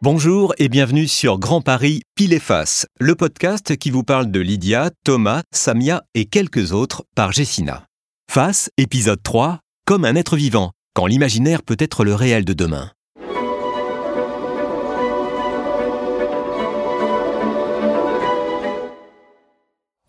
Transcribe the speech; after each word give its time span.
Bonjour 0.00 0.54
et 0.58 0.68
bienvenue 0.68 1.08
sur 1.08 1.40
Grand 1.40 1.60
Paris 1.60 2.02
Pile 2.14 2.32
et 2.32 2.38
Face, 2.38 2.86
le 3.00 3.16
podcast 3.16 3.76
qui 3.76 3.90
vous 3.90 4.04
parle 4.04 4.30
de 4.30 4.38
Lydia, 4.38 4.92
Thomas, 5.04 5.42
Samia 5.52 6.04
et 6.14 6.26
quelques 6.26 6.70
autres 6.70 7.02
par 7.16 7.32
Jessina. 7.32 7.84
Face, 8.30 8.70
épisode 8.76 9.20
3, 9.20 9.58
comme 9.86 10.04
un 10.04 10.14
être 10.14 10.36
vivant, 10.36 10.70
quand 10.94 11.06
l'imaginaire 11.06 11.64
peut 11.64 11.76
être 11.80 12.04
le 12.04 12.14
réel 12.14 12.44
de 12.44 12.52
demain. 12.52 12.92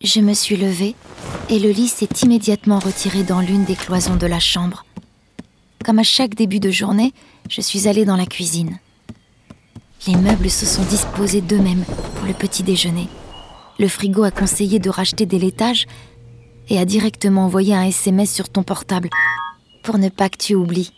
Je 0.04 0.20
me 0.20 0.34
suis 0.34 0.56
levée 0.56 0.94
et 1.48 1.58
le 1.58 1.70
lit 1.70 1.88
s'est 1.88 2.22
immédiatement 2.22 2.78
retiré 2.78 3.24
dans 3.24 3.40
l'une 3.40 3.64
des 3.64 3.74
cloisons 3.74 4.14
de 4.14 4.28
la 4.28 4.38
chambre. 4.38 4.86
Comme 5.84 5.98
à 5.98 6.04
chaque 6.04 6.36
début 6.36 6.60
de 6.60 6.70
journée, 6.70 7.12
je 7.48 7.60
suis 7.60 7.88
allée 7.88 8.04
dans 8.04 8.16
la 8.16 8.26
cuisine. 8.26 8.78
Les 10.06 10.16
meubles 10.16 10.50
se 10.50 10.64
sont 10.64 10.84
disposés 10.84 11.42
d'eux-mêmes 11.42 11.84
pour 12.16 12.26
le 12.26 12.32
petit 12.32 12.62
déjeuner. 12.62 13.08
Le 13.78 13.86
frigo 13.86 14.22
a 14.22 14.30
conseillé 14.30 14.78
de 14.78 14.88
racheter 14.88 15.26
des 15.26 15.38
laitages 15.38 15.86
et 16.70 16.78
a 16.78 16.86
directement 16.86 17.44
envoyé 17.44 17.74
un 17.74 17.82
SMS 17.82 18.32
sur 18.32 18.48
ton 18.48 18.62
portable 18.62 19.10
pour 19.82 19.98
ne 19.98 20.08
pas 20.08 20.30
que 20.30 20.38
tu 20.38 20.54
oublies. 20.54 20.92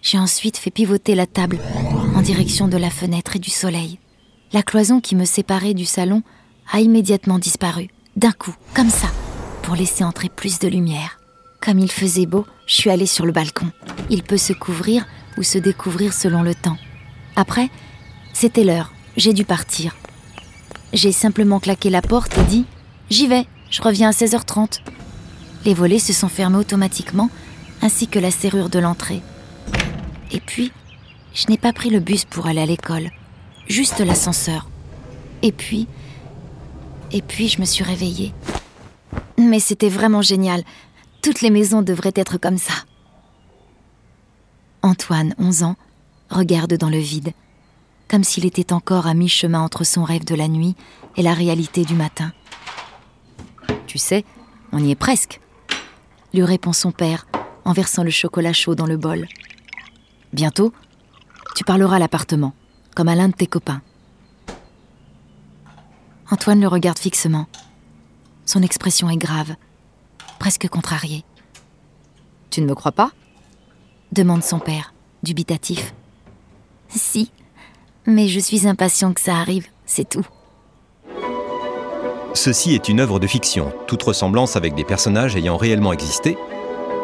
J'ai 0.00 0.18
ensuite 0.18 0.56
fait 0.56 0.70
pivoter 0.70 1.14
la 1.14 1.26
table 1.26 1.58
en 2.14 2.22
direction 2.22 2.66
de 2.66 2.78
la 2.78 2.88
fenêtre 2.88 3.36
et 3.36 3.40
du 3.40 3.50
soleil. 3.50 3.98
La 4.52 4.62
cloison 4.62 5.00
qui 5.00 5.16
me 5.16 5.26
séparait 5.26 5.74
du 5.74 5.84
salon 5.84 6.22
a 6.72 6.80
immédiatement 6.80 7.38
disparu, 7.38 7.88
d'un 8.16 8.32
coup, 8.32 8.54
comme 8.72 8.90
ça, 8.90 9.08
pour 9.62 9.74
laisser 9.74 10.02
entrer 10.02 10.30
plus 10.30 10.58
de 10.58 10.68
lumière. 10.68 11.18
Comme 11.60 11.78
il 11.78 11.90
faisait 11.90 12.26
beau, 12.26 12.46
je 12.66 12.74
suis 12.74 12.90
allée 12.90 13.06
sur 13.06 13.26
le 13.26 13.32
balcon. 13.32 13.70
Il 14.08 14.22
peut 14.22 14.36
se 14.38 14.54
couvrir 14.54 15.06
ou 15.36 15.42
se 15.42 15.58
découvrir 15.58 16.14
selon 16.14 16.42
le 16.42 16.54
temps. 16.54 16.78
Après, 17.34 17.68
c'était 18.38 18.64
l'heure, 18.64 18.92
j'ai 19.16 19.32
dû 19.32 19.46
partir. 19.46 19.96
J'ai 20.92 21.10
simplement 21.10 21.58
claqué 21.58 21.88
la 21.88 22.02
porte 22.02 22.36
et 22.36 22.42
dit⁇ 22.42 22.60
J'y 23.08 23.28
vais, 23.28 23.46
je 23.70 23.80
reviens 23.80 24.10
à 24.10 24.12
16h30⁇ 24.12 24.72
Les 25.64 25.72
volets 25.72 25.98
se 25.98 26.12
sont 26.12 26.28
fermés 26.28 26.58
automatiquement, 26.58 27.30
ainsi 27.80 28.08
que 28.08 28.18
la 28.18 28.30
serrure 28.30 28.68
de 28.68 28.78
l'entrée. 28.78 29.22
Et 30.32 30.40
puis, 30.40 30.70
je 31.32 31.46
n'ai 31.48 31.56
pas 31.56 31.72
pris 31.72 31.88
le 31.88 31.98
bus 31.98 32.26
pour 32.26 32.46
aller 32.46 32.60
à 32.60 32.66
l'école, 32.66 33.08
juste 33.68 34.00
l'ascenseur. 34.00 34.68
Et 35.40 35.50
puis, 35.50 35.88
et 37.12 37.22
puis 37.22 37.48
je 37.48 37.58
me 37.58 37.64
suis 37.64 37.84
réveillée. 37.84 38.34
Mais 39.38 39.60
c'était 39.60 39.88
vraiment 39.88 40.20
génial. 40.20 40.62
Toutes 41.22 41.40
les 41.40 41.50
maisons 41.50 41.80
devraient 41.80 42.12
être 42.14 42.36
comme 42.36 42.58
ça. 42.58 42.74
Antoine, 44.82 45.34
11 45.38 45.62
ans, 45.62 45.76
regarde 46.28 46.74
dans 46.74 46.90
le 46.90 46.98
vide 46.98 47.32
comme 48.08 48.24
s'il 48.24 48.46
était 48.46 48.72
encore 48.72 49.06
à 49.06 49.14
mi-chemin 49.14 49.60
entre 49.60 49.84
son 49.84 50.04
rêve 50.04 50.24
de 50.24 50.34
la 50.34 50.48
nuit 50.48 50.74
et 51.16 51.22
la 51.22 51.34
réalité 51.34 51.84
du 51.84 51.94
matin. 51.94 52.32
Tu 53.86 53.98
sais, 53.98 54.24
on 54.72 54.82
y 54.82 54.90
est 54.90 54.96
presque, 54.96 55.40
lui 56.34 56.42
répond 56.42 56.72
son 56.72 56.92
père 56.92 57.26
en 57.64 57.72
versant 57.72 58.04
le 58.04 58.10
chocolat 58.10 58.52
chaud 58.52 58.74
dans 58.74 58.86
le 58.86 58.96
bol. 58.96 59.26
Bientôt, 60.32 60.72
tu 61.54 61.64
parleras 61.64 61.96
à 61.96 61.98
l'appartement, 61.98 62.54
comme 62.94 63.08
à 63.08 63.14
l'un 63.14 63.28
de 63.28 63.34
tes 63.34 63.46
copains. 63.46 63.82
Antoine 66.30 66.60
le 66.60 66.68
regarde 66.68 66.98
fixement. 66.98 67.46
Son 68.44 68.62
expression 68.62 69.08
est 69.10 69.16
grave, 69.16 69.56
presque 70.38 70.68
contrariée. 70.68 71.24
Tu 72.50 72.60
ne 72.60 72.66
me 72.66 72.74
crois 72.74 72.92
pas? 72.92 73.10
demande 74.12 74.44
son 74.44 74.58
père, 74.58 74.94
dubitatif. 75.22 75.94
Si, 76.88 77.30
mais 78.06 78.28
je 78.28 78.40
suis 78.40 78.66
impatient 78.66 79.12
que 79.12 79.20
ça 79.20 79.36
arrive, 79.36 79.66
c'est 79.84 80.08
tout. 80.08 80.26
Ceci 82.34 82.74
est 82.74 82.88
une 82.88 83.00
œuvre 83.00 83.18
de 83.18 83.26
fiction, 83.26 83.72
toute 83.86 84.02
ressemblance 84.02 84.56
avec 84.56 84.74
des 84.74 84.84
personnages 84.84 85.36
ayant 85.36 85.56
réellement 85.56 85.92
existé. 85.92 86.36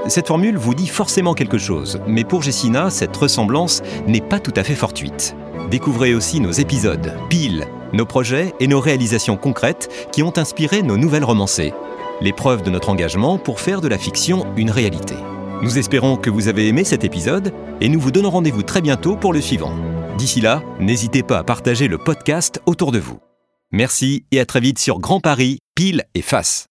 Cette 0.09 0.29
formule 0.29 0.59
vous 0.59 0.75
dit 0.75 0.89
forcément 0.89 1.35
quelque 1.35 1.59
chose, 1.59 2.01
mais 2.07 2.25
pour 2.25 2.43
Jessina, 2.43 2.91
cette 2.91 3.17
ressemblance 3.17 3.83
n'est 4.07 4.21
pas 4.21 4.41
tout 4.41 4.53
à 4.57 4.65
fait 4.65 4.75
fortuite. 4.75 5.35
Découvrez 5.71 6.15
aussi 6.15 6.41
nos 6.41 6.51
épisodes, 6.51 7.15
pile, 7.31 7.67
nos 7.93 8.05
projets 8.05 8.53
et 8.61 8.67
nos 8.67 8.81
réalisations 8.81 9.37
concrètes 9.37 10.09
qui 10.13 10.23
ont 10.23 10.37
inspiré 10.37 10.83
nos 10.83 10.97
nouvelles 10.97 11.25
romancées. 11.25 11.73
L'épreuve 12.21 12.63
de 12.63 12.71
notre 12.71 12.91
engagement 12.91 13.39
pour 13.39 13.61
faire 13.61 13.81
de 13.81 13.89
la 13.89 13.99
fiction 13.99 14.47
une 14.57 14.71
réalité. 14.71 15.15
Nous 15.63 15.79
espérons 15.79 16.17
que 16.17 16.31
vous 16.31 16.49
avez 16.49 16.69
aimé 16.69 16.85
cet 16.85 17.05
épisode 17.05 17.53
et 17.81 17.89
nous 17.89 18.01
vous 18.01 18.11
donnons 18.11 18.31
rendez-vous 18.31 18.63
très 18.63 18.81
bientôt 18.81 19.17
pour 19.17 19.33
le 19.33 19.41
suivant. 19.41 19.73
D'ici 20.23 20.41
là, 20.41 20.63
n'hésitez 20.79 21.25
pas 21.25 21.39
à 21.39 21.43
partager 21.43 21.89
le 21.89 21.99
podcast 21.99 22.61
autour 22.65 22.93
de 22.93 23.01
vous. 23.01 23.19
Merci 23.73 24.25
et 24.31 24.39
à 24.39 24.47
très 24.47 24.61
vite 24.61 24.79
sur 24.79 25.01
Grand 25.01 25.19
Paris, 25.19 25.59
pile 25.75 26.05
et 26.15 26.23
face. 26.23 26.67